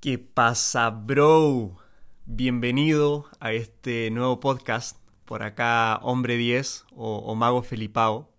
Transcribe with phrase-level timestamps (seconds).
[0.00, 1.76] ¿Qué pasa, bro?
[2.24, 4.96] Bienvenido a este nuevo podcast.
[5.24, 8.30] Por acá, Hombre 10 o, Mago Felipao.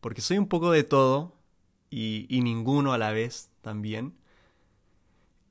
[0.00, 1.36] Porque soy un poco de todo
[1.90, 4.16] y, ninguno a la vez también.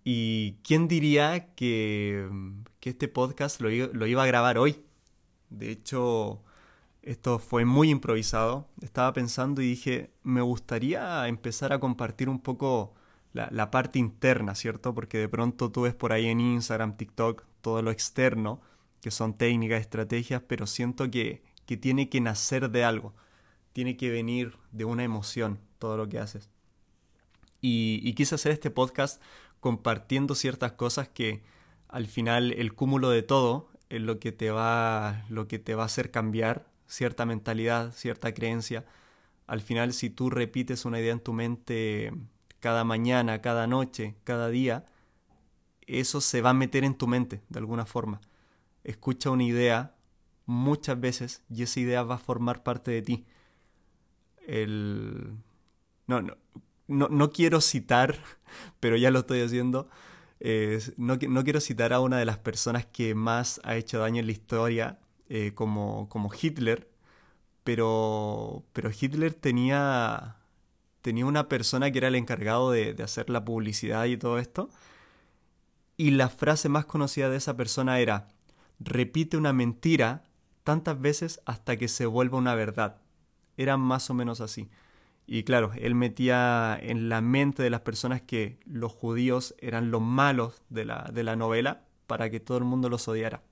[0.03, 2.29] ¿Y quién diría que,
[2.81, 4.83] este podcast lo iba a grabar hoy?
[5.49, 6.43] De hecho,
[7.01, 8.67] esto fue muy improvisado.
[8.81, 12.93] Estaba pensando y dije, me gustaría empezar a compartir un poco
[13.33, 14.93] la, parte interna, ¿cierto?
[14.93, 18.61] Porque de pronto tú ves por ahí en Instagram, TikTok, todo lo externo,
[19.01, 23.13] que son técnicas, estrategias, pero siento que, que tiene que nacer de algo,
[23.73, 26.49] tiene que venir de una emoción todo lo que haces.
[27.59, 29.21] Y, y quise hacer este podcast
[29.59, 31.43] compartiendo ciertas cosas que
[31.87, 35.83] al final el cúmulo de todo es lo que te va, lo que te va
[35.83, 38.85] a hacer cambiar cierta mentalidad, cierta creencia.
[39.47, 42.11] Al final, si tú repites una idea en tu mente
[42.63, 44.85] cada mañana, cada noche, cada día,
[45.85, 48.21] eso se va a meter en tu mente de alguna forma.
[48.85, 49.97] Escucha una idea
[50.45, 53.25] muchas veces y esa idea va a formar parte de ti.
[54.47, 55.35] El...
[56.07, 56.37] No, no,
[56.87, 58.17] no, quiero citar,
[58.79, 59.89] pero ya lo estoy haciendo.
[60.95, 64.27] no, no, quiero citar a una de las personas que más ha hecho daño en
[64.27, 66.89] la historia, eh, como, como Hitler,
[67.65, 70.37] pero, pero Hitler tenía
[71.03, 74.69] tenía una persona que era el encargado de, hacer la publicidad y todo esto.
[75.97, 78.29] Y la frase más conocida de esa persona era,
[78.79, 80.23] repite una mentira
[80.63, 83.01] tantas veces hasta que se vuelva una verdad.
[83.57, 84.69] Era más o menos así.
[85.27, 90.01] Y claro, él metía en la mente de las personas que los judíos eran los
[90.01, 93.43] malos de la, de la novela para que todo el mundo los odiara.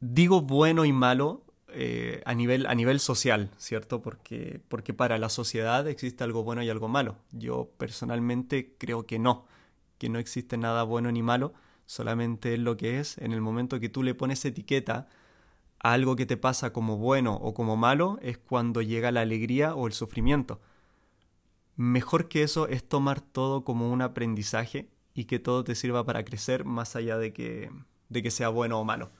[0.00, 1.45] Digo bueno y malo
[1.78, 4.00] eh, a, nivel, a nivel social, ¿cierto?
[4.00, 7.18] Porque, porque para la sociedad existe algo bueno y algo malo.
[7.32, 9.44] Yo personalmente creo que no,
[9.98, 11.52] que no existe nada bueno ni malo,
[11.84, 13.18] solamente es lo que es.
[13.18, 15.08] En el momento que tú le pones etiqueta
[15.78, 19.74] a algo que te pasa como bueno o como malo, es cuando llega la alegría
[19.74, 20.62] o el sufrimiento.
[21.76, 26.24] Mejor que eso es tomar todo como un aprendizaje y que todo te sirva para
[26.24, 27.70] crecer más allá de que,
[28.08, 29.10] de que sea bueno o malo.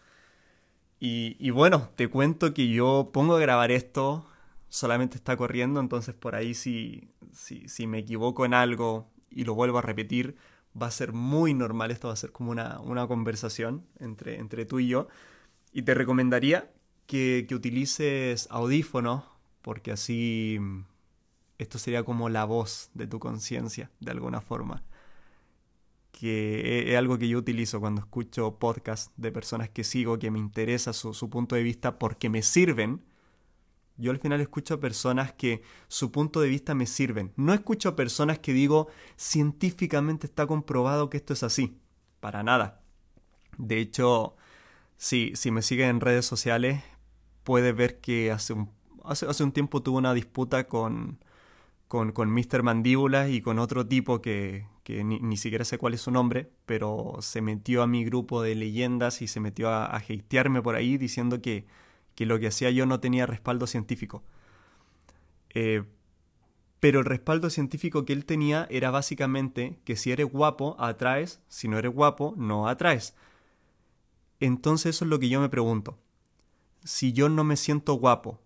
[0.99, 4.27] Y, bueno, te cuento que yo pongo a grabar esto,
[4.69, 9.79] solamente está corriendo, entonces por ahí si, si, me equivoco en algo y lo vuelvo
[9.79, 10.37] a repetir,
[10.81, 14.79] va a ser muy normal, esto va a ser como una, conversación entre, entre tú
[14.81, 15.09] y yo.
[15.73, 16.73] Y te recomendaría
[17.07, 19.25] que, que utilices audífonos,
[19.63, 20.59] porque así
[21.59, 24.83] esto sería como la voz de tu conciencia, de alguna forma
[26.17, 30.39] que es algo que yo utilizo cuando escucho podcasts de personas que sigo, que me
[30.39, 33.05] interesa su, punto de vista porque me sirven.
[33.99, 37.35] Yo al final escucho a personas que su punto de vista me sirven.
[37.37, 38.89] No escucho a personas que digo
[39.19, 41.79] científicamente está comprobado que esto es así.
[42.21, 42.81] Para nada.
[43.59, 44.37] De hecho,
[44.97, 46.83] si, si me siguen en redes sociales,
[47.45, 48.71] puedes ver que hace un,
[49.05, 51.19] hace, hace un tiempo tuve una disputa con,
[51.89, 52.63] con, con Mr.
[52.63, 57.17] Mandíbula y con otro tipo que, que ni, siquiera sé cuál es su nombre, pero
[57.19, 60.97] se metió a mi grupo de leyendas y se metió a, a hatearme por ahí
[60.97, 61.67] diciendo que,
[62.15, 64.23] que, lo que hacía yo no tenía respaldo científico.
[65.51, 65.83] Eh,
[66.79, 71.67] pero el respaldo científico que él tenía era básicamente que si eres guapo, atraes, si
[71.67, 73.17] no eres guapo, no atraes.
[74.39, 75.99] Entonces eso es lo que yo me pregunto.
[76.85, 78.41] Si yo no me siento guapo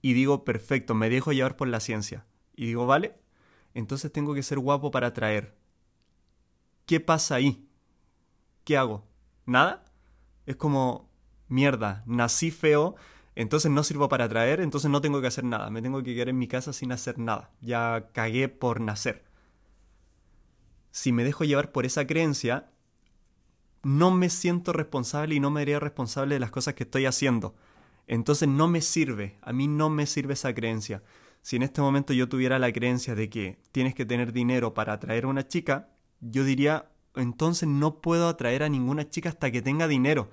[0.00, 2.24] y digo, perfecto, me dejo llevar por la ciencia,
[2.56, 3.14] y digo, vale,
[3.74, 5.54] entonces tengo que ser guapo para atraer.
[6.86, 7.68] ¿Qué pasa ahí?
[8.62, 9.04] ¿Qué hago?
[9.44, 9.84] ¿Nada?
[10.46, 11.10] Es como,
[11.48, 12.94] mierda, nací feo,
[13.34, 16.28] entonces no sirvo para atraer, entonces no tengo que hacer nada, me tengo que quedar
[16.28, 19.24] en mi casa sin hacer nada, ya cagué por nacer.
[20.92, 22.70] Si me dejo llevar por esa creencia,
[23.82, 27.54] no me siento responsable y no me haría responsable de las cosas que estoy haciendo.
[28.06, 31.02] Entonces no me sirve, a mí no me sirve esa creencia
[31.44, 34.94] si en este momento yo tuviera la creencia de que tienes que tener dinero para
[34.94, 35.90] atraer a una chica,
[36.22, 40.30] yo diría, entonces no puedo atraer a ninguna chica hasta que tenga dinero.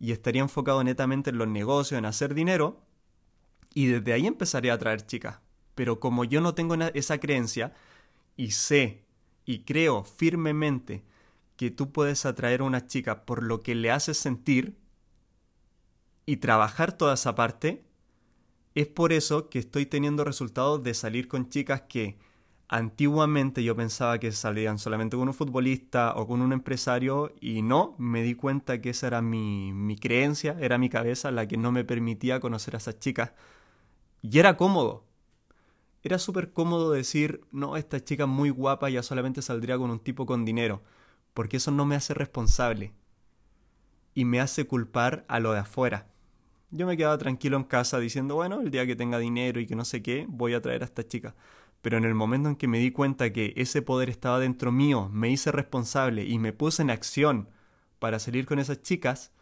[0.00, 2.82] Y estaría enfocado netamente en los negocios, en hacer dinero,
[3.72, 5.38] y desde ahí empezaría a atraer chicas.
[5.76, 7.72] Pero como yo no tengo esa creencia,
[8.36, 9.04] y sé
[9.44, 11.04] y creo firmemente
[11.54, 14.76] que tú puedes atraer a una chica por lo que le haces sentir,
[16.26, 17.84] y trabajar toda esa parte,
[18.80, 22.16] es por eso que estoy teniendo resultados de salir con chicas que
[22.68, 27.96] antiguamente yo pensaba que salían solamente con un futbolista o con un empresario y no,
[27.98, 31.72] me di cuenta que esa era mi, mi creencia, era mi cabeza la que no
[31.72, 33.32] me permitía conocer a esas chicas.
[34.22, 35.04] Y era cómodo.
[36.02, 40.26] era súper cómodo decir, no, esta chica muy guapa, ya solamente saldría con un tipo
[40.26, 40.82] con dinero,
[41.34, 42.92] porque eso no me hace responsable
[44.14, 46.06] y me hace culpar a lo de afuera.
[46.70, 49.74] Yo me quedaba tranquilo en casa diciendo, bueno, el día que tenga dinero y que
[49.74, 51.34] no sé qué, voy a traer a esta chica.
[51.80, 55.08] Pero en el momento en que me di cuenta que ese poder estaba dentro mío,
[55.10, 57.48] me hice responsable y me puse en acción
[57.98, 59.32] para salir con esas chicas,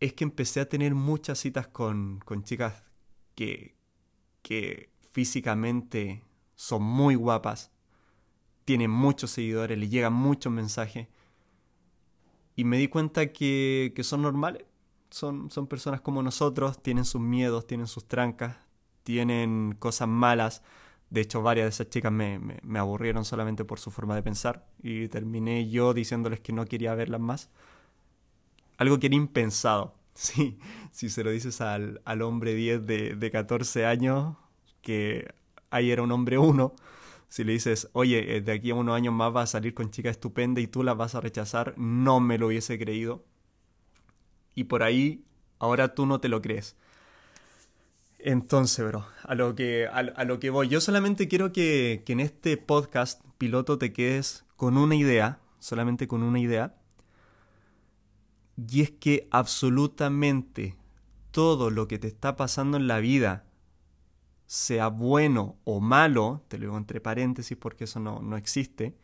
[0.00, 2.84] es que empecé a tener muchas citas con, con chicas
[3.34, 3.76] que,
[4.42, 6.24] que físicamente
[6.54, 7.70] son muy guapas,
[8.64, 11.08] tienen muchos seguidores, le llegan muchos mensajes.
[12.54, 14.64] Y me di cuenta que, que son normales,
[15.10, 18.56] son, son personas como nosotros, tienen sus miedos, tienen sus trancas,
[19.02, 20.62] tienen cosas malas.
[21.10, 24.66] De hecho, varias de esas chicas me, me, aburrieron solamente por su forma de pensar
[24.82, 27.50] y terminé yo diciéndoles que no quería verlas más.
[28.78, 29.94] Algo que era impensado.
[30.16, 30.58] Sí,
[30.92, 34.34] si se lo dices al, al hombre 10 de, de 14 años,
[34.80, 35.28] que
[35.68, 36.74] ahí era un hombre 1,
[37.28, 39.90] si le dices, oye, eh, de aquí a unos años más vas a salir con
[39.90, 43.24] chica estupenda y tú las vas a rechazar, no me lo hubiese creído.
[44.56, 45.22] Y por ahí,
[45.60, 46.74] ahora tú no te lo crees.
[48.18, 52.20] Entonces, bro, a lo que, a, lo que voy, yo solamente quiero que, que en
[52.20, 56.74] este podcast piloto te quedes con una idea, solamente con una idea,
[58.56, 60.74] y es que absolutamente
[61.30, 63.44] todo lo que te está pasando en la vida,
[64.46, 68.96] sea bueno o malo, te lo digo entre paréntesis porque eso no, no existe,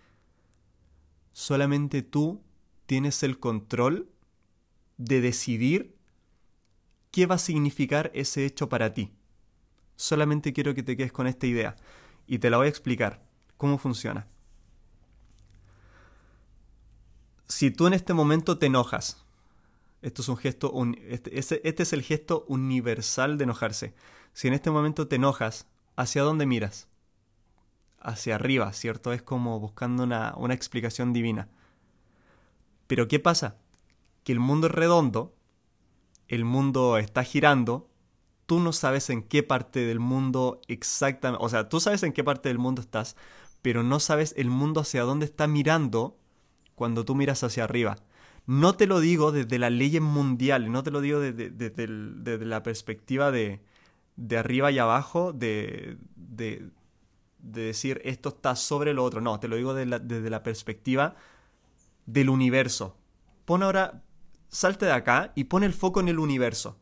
[1.32, 2.42] solamente tú
[2.86, 4.11] tienes el control
[4.96, 5.96] de decidir
[7.10, 9.12] qué va a significar ese hecho para ti.
[9.96, 11.76] Solamente quiero que te quedes con esta idea
[12.26, 13.22] y te la voy a explicar
[13.56, 14.26] cómo funciona.
[17.46, 19.24] Si tú en este momento te enojas,
[20.00, 20.72] esto es un gesto,
[21.06, 23.94] este, este es el gesto universal de enojarse.
[24.32, 26.88] Si en este momento te enojas, ¿hacia dónde miras?
[28.00, 29.12] Hacia arriba, ¿cierto?
[29.12, 31.48] Es como buscando una, una explicación divina.
[32.86, 33.58] Pero ¿qué pasa?
[34.24, 35.34] Que el mundo es redondo
[36.32, 37.90] el mundo está girando,
[38.46, 42.24] tú no sabes en qué parte del mundo exactamente, o sea, tú sabes en qué
[42.24, 43.16] parte del mundo estás,
[43.60, 46.16] pero no sabes el mundo hacia dónde está mirando
[46.74, 47.96] cuando tú miras hacia arriba.
[48.46, 51.86] No te lo digo desde las leyes mundiales, no te lo digo desde,
[52.46, 53.60] la perspectiva de,
[54.16, 56.70] de arriba y abajo, de, de,
[57.38, 61.14] decir esto está sobre lo otro, no, te lo digo desde la perspectiva
[62.06, 62.96] del universo.
[63.44, 64.02] Pon ahora,
[64.52, 66.78] salte de acá y pone el foco en el universo.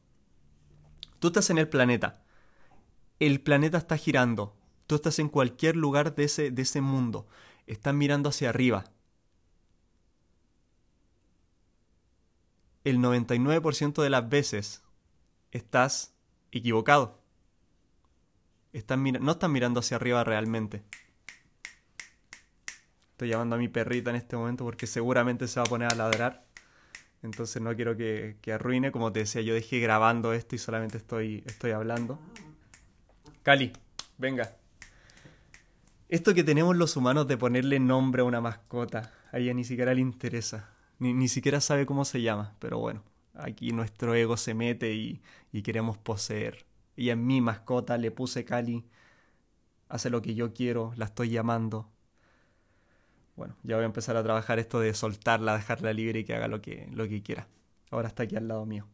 [1.21, 2.23] Tú estás en el planeta.
[3.21, 4.57] El planeta está girando.
[4.87, 7.27] Tú estás en cualquier lugar de ese, de ese mundo.
[7.67, 8.85] Estás mirando hacia arriba.
[12.83, 14.83] El 99% de las veces
[15.53, 16.15] estás
[16.51, 17.21] equivocado.
[18.73, 20.83] no estás mirando hacia arriba realmente.
[23.13, 25.95] Estoy llamando a mi perrita en este momento porque seguramente se va a poner a
[25.95, 26.50] ladrar.
[27.23, 28.93] Entonces no quiero que, arruine.
[28.93, 32.19] Como te decía, yo dejé grabando esto y solamente estoy, estoy hablando.
[33.43, 33.73] Cali,
[34.19, 34.57] venga.
[36.09, 39.95] Esto que tenemos los humanos de ponerle nombre a una mascota, a ella ni siquiera
[39.95, 40.71] le interesa.
[40.99, 42.55] Ni, ni siquiera sabe cómo se llama.
[42.59, 45.23] Pero bueno, aquí nuestro ego se mete y,
[45.53, 46.65] y queremos poseer.
[46.97, 48.85] Y en mi mascota le puse Cali.
[49.89, 51.89] Hace lo que yo quiero, la estoy llamando
[53.37, 56.49] bueno, ya voy a empezar a trabajar esto de soltarla, dejarla libre y que haga
[56.49, 57.47] lo que, lo que quiera.
[57.91, 58.87] Ahora está aquí al lado mío.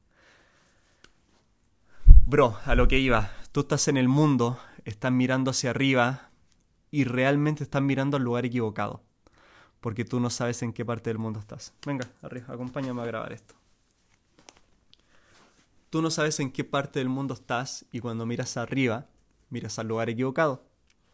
[2.26, 6.30] Bro, a lo que iba, tú estás en el mundo, estás mirando hacia arriba
[6.90, 9.02] y realmente estás mirando al lugar equivocado.
[9.80, 11.72] Porque tú no sabes en qué parte del mundo estás.
[11.84, 13.54] Venga, arriba, acompáñame a grabar esto.
[15.90, 19.06] Tú no sabes en qué parte del mundo estás y cuando miras arriba,
[19.50, 20.64] miras al lugar equivocado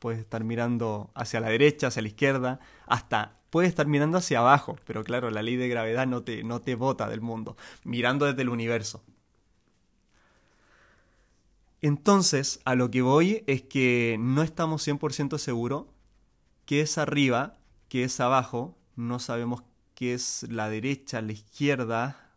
[0.03, 4.75] puedes estar mirando hacia la derecha, hacia la izquierda, hasta puedes estar mirando hacia abajo,
[4.85, 8.43] pero claro, la ley de gravedad no te, no te bota del mundo, mirando desde
[8.43, 9.05] el universo.
[11.83, 15.85] Entonces, a lo que voy es que no estamos 100% seguros
[16.67, 17.55] qué es arriba,
[17.89, 19.63] qué es abajo, no sabemos
[19.95, 22.29] qué es la derecha, la izquierda,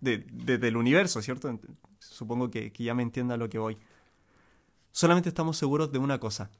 [0.00, 1.58] desde el universo, ¿cierto?
[1.98, 3.78] Supongo que, que ya me entienda a lo que voy.
[4.92, 6.52] Solamente estamos seguros de una cosa,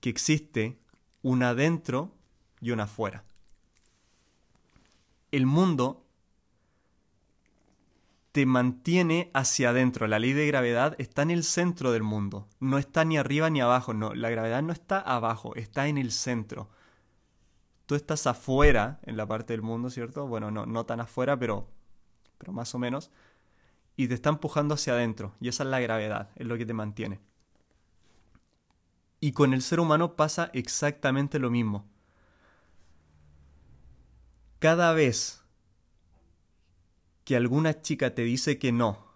[0.00, 0.78] que existe
[1.22, 2.14] una adentro
[2.60, 3.24] y una afuera.
[5.30, 6.04] El mundo
[8.32, 10.06] te mantiene hacia adentro.
[10.06, 12.46] La ley de gravedad está en el centro del mundo.
[12.60, 13.94] No está ni arriba ni abajo.
[13.94, 16.68] No, la gravedad no está abajo, está en el centro.
[17.86, 20.26] Tú estás afuera en la parte del mundo, ¿cierto?
[20.26, 21.68] Bueno, no, tan afuera, pero,
[22.36, 23.10] pero más o menos.
[23.96, 25.34] Y te está empujando hacia adentro.
[25.40, 27.18] Y esa es la gravedad, es lo que te mantiene.
[29.20, 31.86] Y con el ser humano pasa exactamente lo mismo.
[34.58, 35.42] Cada vez
[37.24, 39.08] que alguna chica te dice que no,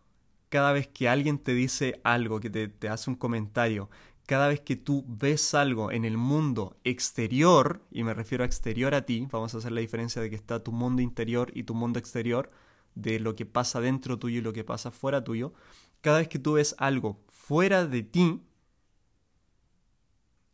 [0.52, 3.88] cada vez que alguien te dice algo, que te, hace un comentario,
[4.26, 8.94] cada vez que tú ves algo en el mundo exterior, y me refiero a exterior
[8.94, 11.75] a ti, vamos a hacer la diferencia de que está tu mundo interior y tu
[11.75, 12.50] mundo exterior,
[12.94, 15.54] de lo que pasa dentro tuyo y lo que pasa fuera tuyo,
[16.02, 18.42] cada vez que tú ves algo fuera de ti,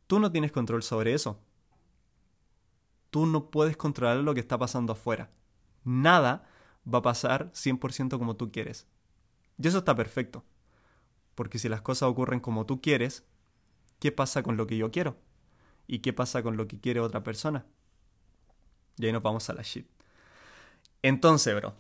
[0.08, 1.38] tú no tienes control sobre eso.
[3.10, 5.30] Tú no puedes controlar lo que está pasando afuera.
[5.84, 6.48] Nada
[6.92, 8.88] va a pasar 100% como tú quieres.
[9.58, 10.44] Y eso está perfecto.
[11.34, 13.24] Porque si las cosas ocurren como tú quieres,
[14.00, 15.16] ¿qué pasa con lo que yo quiero?
[15.86, 17.66] ¿Y qué pasa con lo que quiere otra persona?
[18.96, 19.86] Y ahí nos vamos a la shit.
[21.02, 21.74] Entonces, bro,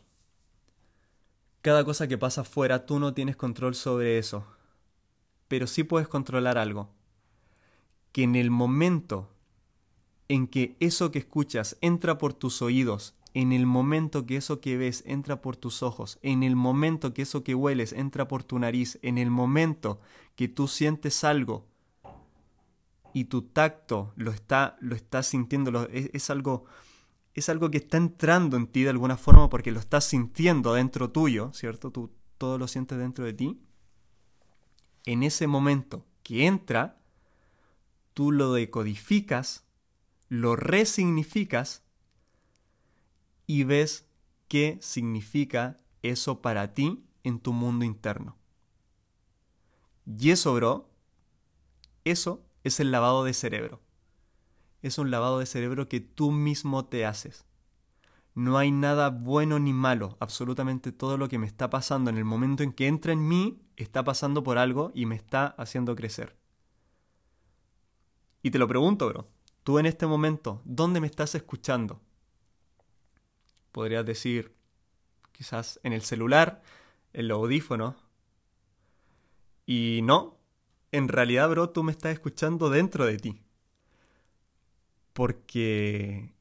[1.62, 4.46] cada cosa que pasa afuera tú no tienes control sobre eso.
[5.48, 6.97] Pero sí puedes controlar algo.
[8.12, 9.30] Que en el momento
[10.28, 14.76] en que eso que escuchas entra por tus oídos, en el momento que eso que
[14.76, 18.58] ves entra por tus ojos, en el momento que eso que hueles entra por tu
[18.58, 20.00] nariz, en el momento
[20.34, 21.66] que tú sientes algo
[23.14, 26.64] y tu tacto lo está, lo está sintiendo, es algo
[27.38, 31.10] es algo que está entrando en ti de alguna forma porque lo estás sintiendo dentro
[31.10, 31.90] tuyo, ¿cierto?
[31.90, 33.60] Tú todo lo sientes dentro de ti.
[35.06, 36.97] En ese momento que entra,
[38.18, 39.64] tú lo decodificas,
[40.28, 41.84] lo resignificas
[43.46, 44.08] y ves
[44.48, 48.36] qué significa eso para ti en tu mundo interno.
[50.04, 50.90] Y eso, bro,
[52.02, 53.80] eso es el lavado de cerebro
[54.82, 57.44] es un lavado de cerebro que tú mismo te haces.
[58.34, 62.24] No hay nada bueno ni malo, absolutamente todo lo que me está pasando en el
[62.24, 66.37] momento en que entra en mí está pasando por algo y me está haciendo crecer.
[68.42, 69.28] Y te lo pregunto, bro,
[69.64, 72.00] tú en este momento, ¿dónde me estás escuchando?
[73.72, 74.54] Podrías decir,
[75.32, 76.62] quizás en el celular,
[77.12, 77.96] en los audífonos.
[79.66, 80.38] Y no,
[80.92, 83.42] en realidad, bro, tú me estás escuchando dentro de ti
[85.18, 86.32] porque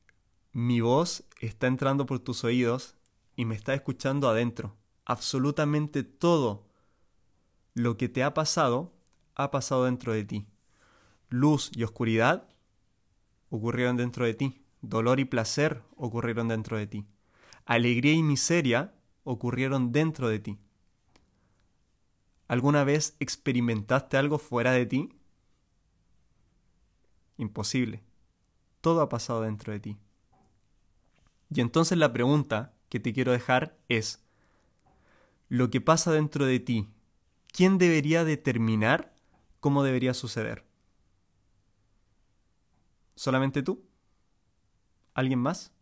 [0.51, 2.93] mi voz está entrando por tus oídos
[3.35, 4.77] y me está escuchando adentro.
[5.03, 6.67] Absolutamente todo
[7.73, 8.93] lo que te ha pasado
[9.33, 10.47] ha pasado dentro de ti.
[11.29, 12.47] Luz y oscuridad
[13.49, 14.61] ocurrieron dentro de ti.
[14.81, 17.05] Dolor y placer ocurrieron dentro de ti.
[17.65, 18.93] Alegría y miseria
[19.23, 20.57] ocurrieron dentro de ti.
[22.47, 25.09] ¿Alguna vez experimentaste algo fuera de ti?
[27.37, 28.07] Imposible
[28.87, 29.97] todo ha pasado dentro de ti.
[31.53, 34.23] Y entonces la pregunta que te quiero dejar es,
[35.49, 36.87] lo que pasa dentro de ti,
[37.51, 39.13] ¿quién debería determinar
[39.59, 40.63] cómo debería suceder?
[43.17, 43.83] ¿Solamente tú?
[45.15, 45.73] ¿Alguien más?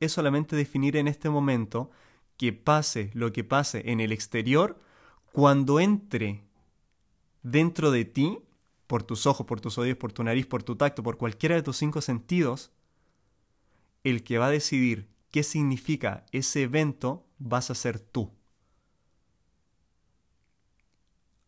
[0.00, 1.92] Es solamente definir en este momento
[2.36, 4.80] que pase lo que pase en el exterior,
[5.32, 6.42] cuando entre
[7.44, 8.40] dentro de ti,
[8.88, 11.62] por tus ojos, por tus oídos, por tu nariz, por tu tacto, por cualquiera de
[11.62, 12.72] tus cinco sentidos,
[14.02, 18.32] el que va a decidir qué significa ese evento vas a ser tú.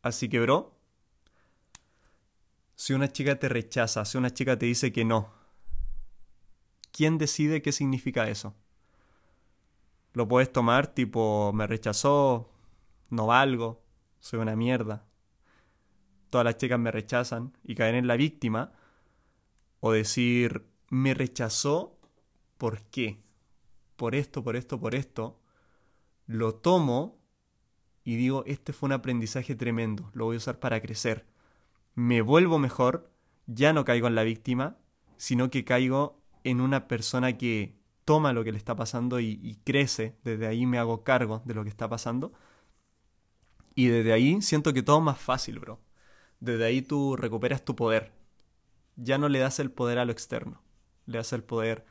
[0.03, 0.78] Así que, bro,
[2.79, 5.35] si una chica te rechaza, si una chica te dice que no,
[6.93, 8.55] ¿quién decide qué significa eso?
[10.13, 12.51] Lo puedes tomar tipo, me rechazó,
[13.11, 13.83] no valgo,
[14.21, 15.09] soy una mierda
[16.31, 18.73] todas las chicas me rechazan y caer en la víctima,
[19.81, 21.99] o decir, me rechazó,
[22.57, 23.23] ¿por qué?
[23.97, 25.41] Por esto, por esto, por esto,
[26.27, 27.19] lo tomo
[28.05, 31.27] y digo, este fue un aprendizaje tremendo, lo voy a usar para crecer.
[31.99, 33.11] Me vuelvo mejor,
[33.47, 34.77] ya no caigo en la víctima,
[35.17, 40.17] sino que caigo en una persona que toma lo que le está pasando y, crece,
[40.23, 42.33] desde ahí me hago cargo de lo que está pasando.
[43.75, 45.81] Y desde ahí siento que todo es más fácil, bro
[46.41, 48.13] desde ahí tú recuperas tu poder.
[48.97, 50.63] Ya no le das el poder a lo externo,
[51.07, 51.85] le das el poder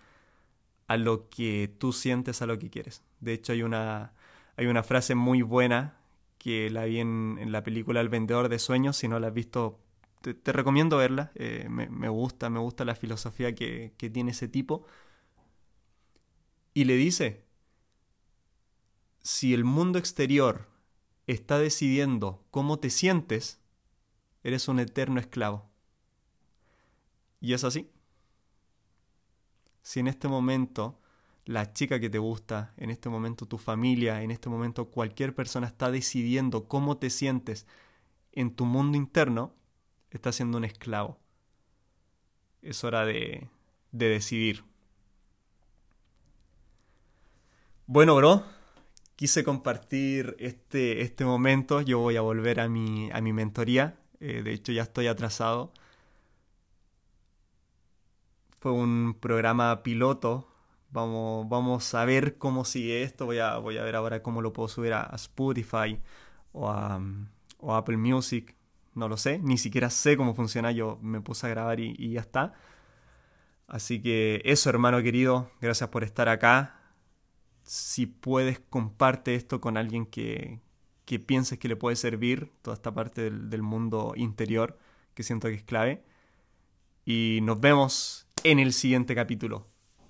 [0.87, 3.03] a lo que tú sientes, a lo que quieres.
[3.19, 4.13] De hecho, hay una,
[4.55, 5.97] hay una frase muy buena
[6.37, 8.97] que la vi en, la película El vendedor de sueños.
[8.97, 9.79] Si no la has visto,
[10.21, 11.31] te, recomiendo verla.
[11.35, 14.85] Eh, me, gusta, me gusta la filosofía que, que tiene ese tipo.
[16.73, 17.45] Y le dice,
[19.21, 20.67] si el mundo exterior
[21.25, 23.59] está decidiendo cómo te sientes,
[24.43, 25.69] eres un eterno esclavo.
[27.41, 27.89] Y es así.
[29.81, 30.99] Si en este momento
[31.45, 35.67] la chica que te gusta, en este momento tu familia, en este momento cualquier persona
[35.67, 37.65] está decidiendo cómo te sientes
[38.33, 39.53] en tu mundo interno,
[40.11, 41.19] estás siendo un esclavo.
[42.61, 43.49] Es hora de,
[43.91, 44.63] de decidir.
[47.85, 48.43] Bueno, bro,
[49.15, 51.81] quise compartir este, este momento.
[51.81, 53.97] Yo voy a volver a mi, a mi mentoría.
[54.19, 55.71] Eh, de hecho, ya estoy atrasado.
[58.59, 60.49] Fue un programa piloto.
[60.91, 63.25] Vamos, vamos a ver cómo sigue esto.
[63.25, 65.99] Voy a, voy a ver ahora cómo lo puedo subir a, Spotify
[66.51, 67.01] o a,
[67.59, 68.56] o Apple Music.
[68.97, 69.37] No lo sé.
[69.37, 70.71] Ni siquiera sé cómo funciona.
[70.71, 72.53] Yo me puse a grabar y, ya está.
[73.67, 75.51] Así que eso, hermano querido.
[75.61, 76.81] Gracias por estar acá.
[77.61, 80.61] Si puedes, comparte esto con alguien que,
[81.05, 84.79] que pienses que le puede servir toda esta parte del, del mundo interior
[85.13, 86.03] que siento que es clave.
[87.05, 89.67] Y nos vemos en el siguiente capítulo.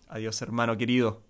[0.07, 1.26] Adiós hermano querido.